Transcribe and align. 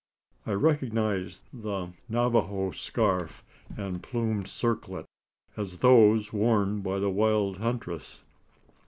I 0.47 0.53
recognised 0.53 1.43
the 1.53 1.89
Navajo 2.09 2.71
scarf, 2.71 3.43
and 3.77 4.01
plumed 4.01 4.47
circlet, 4.47 5.05
as 5.55 5.77
those 5.77 6.33
worn 6.33 6.79
by 6.81 6.97
the 6.97 7.11
wild 7.11 7.57
huntress. 7.57 8.23